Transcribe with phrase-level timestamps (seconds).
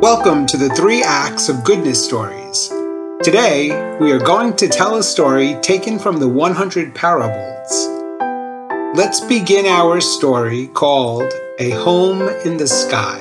[0.00, 2.68] Welcome to the Three Acts of Goodness stories.
[3.22, 7.86] Today, we are going to tell a story taken from the 100 Parables.
[8.96, 13.18] Let's begin our story called A Home in the Sky.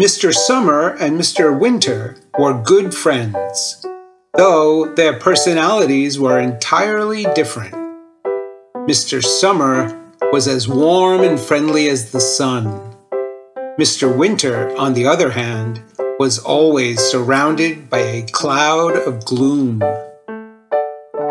[0.00, 0.34] Mr.
[0.34, 1.56] Summer and Mr.
[1.56, 3.86] Winter were good friends,
[4.34, 7.74] though their personalities were entirely different.
[8.88, 9.22] Mr.
[9.22, 9.96] Summer
[10.32, 12.89] was as warm and friendly as the sun.
[13.80, 14.14] Mr.
[14.14, 15.82] Winter, on the other hand,
[16.18, 19.80] was always surrounded by a cloud of gloom.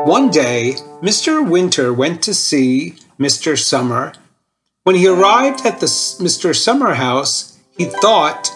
[0.07, 1.47] One day, Mr.
[1.47, 3.55] Winter went to see Mr.
[3.55, 4.13] Summer.
[4.83, 6.55] When he arrived at the Mr.
[6.55, 8.51] Summer house, he thought,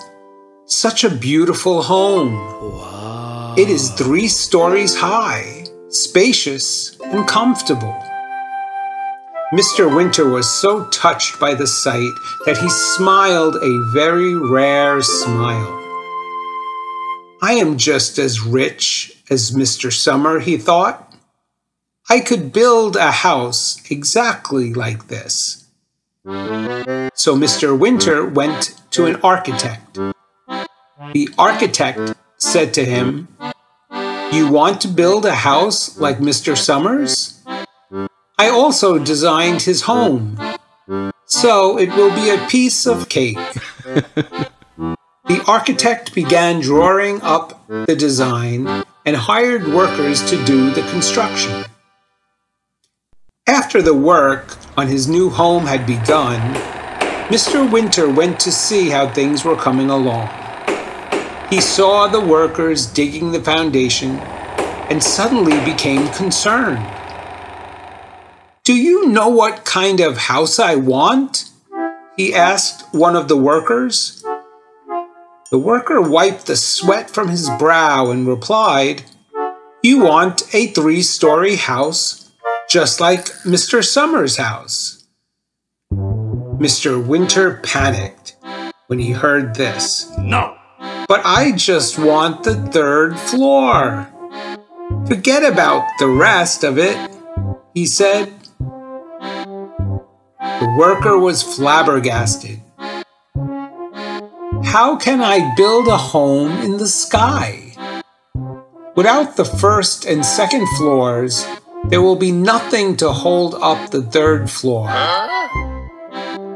[0.65, 2.33] such a beautiful home.
[2.33, 3.53] Wow.
[3.59, 7.93] It is three stories high, spacious, and comfortable.
[9.53, 9.95] Mr.
[9.95, 12.11] Winter was so touched by the sight
[12.47, 15.79] that he smiled a very rare smile.
[17.39, 19.93] I am just as rich as Mr.
[19.93, 21.13] Summer, he thought.
[22.09, 25.69] I could build a house exactly like this.
[26.25, 27.77] So Mr.
[27.77, 29.99] Winter went to an architect.
[31.13, 33.27] The architect said to him,
[34.31, 36.57] You want to build a house like Mr.
[36.57, 37.42] Summers?
[38.43, 40.37] I also designed his home,
[41.23, 43.37] so it will be a piece of cake.
[43.85, 51.63] the architect began drawing up the design and hired workers to do the construction.
[53.47, 56.41] After the work on his new home had begun,
[57.31, 57.71] Mr.
[57.71, 60.27] Winter went to see how things were coming along.
[61.49, 64.19] He saw the workers digging the foundation
[64.91, 66.85] and suddenly became concerned.
[68.63, 71.49] Do you know what kind of house I want?
[72.15, 74.23] He asked one of the workers.
[75.51, 79.03] The worker wiped the sweat from his brow and replied,
[79.83, 82.31] You want a three story house
[82.69, 83.83] just like Mr.
[83.83, 85.07] Summer's house.
[85.91, 87.05] Mr.
[87.05, 88.37] Winter panicked
[88.87, 90.09] when he heard this.
[90.17, 90.55] No.
[91.09, 94.07] But I just want the third floor.
[95.05, 97.11] Forget about the rest of it,
[97.73, 98.42] he said.
[100.63, 102.61] The worker was flabbergasted.
[104.63, 107.75] How can I build a home in the sky?
[108.95, 111.45] Without the first and second floors,
[111.89, 114.87] there will be nothing to hold up the third floor.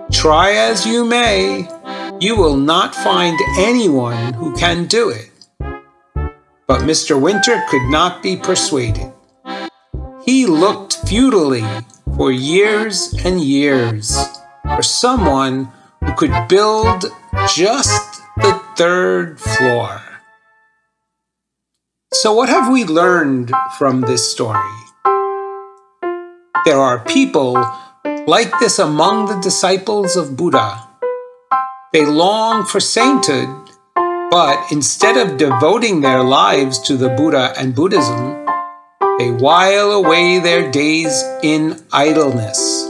[0.09, 1.67] Try as you may,
[2.22, 5.31] you will not find anyone who can do it.
[6.66, 7.19] But Mr.
[7.19, 9.12] Winter could not be persuaded.
[10.23, 11.66] He looked futilely
[12.17, 14.17] for years and years
[14.63, 15.72] for someone
[16.03, 17.05] who could build
[17.53, 20.01] just the third floor.
[22.13, 24.73] So, what have we learned from this story?
[26.66, 27.53] There are people
[28.25, 30.88] like this among the disciples of Buddha.
[31.94, 33.47] They long for sainthood,
[34.31, 38.47] but instead of devoting their lives to the Buddha and Buddhism,
[39.17, 42.85] they while away their days in idleness.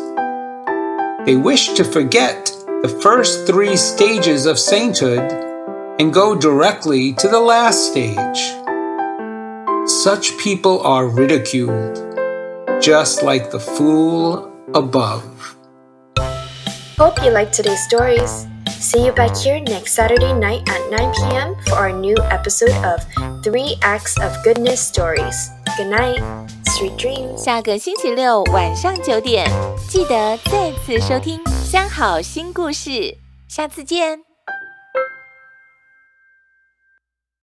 [1.26, 2.52] They wish to forget
[2.82, 5.32] the first three stages of sainthood
[6.00, 8.54] and go directly to the last stage.
[9.90, 11.96] Such people are ridiculed,
[12.82, 15.24] just like the fool above.
[16.98, 18.48] Hope you liked today's stories.
[18.68, 21.56] See you back here next Saturday night at 9 p.m.
[21.68, 23.02] for our new episode of
[23.44, 25.50] Three Acts of Goodness Stories.
[25.78, 26.20] Good night,
[26.66, 27.38] sweet dreams。
[27.38, 29.48] 下个星期六晚上九点，
[29.88, 32.90] 记得再次收听《相好新故事》，
[33.48, 34.27] 下次见。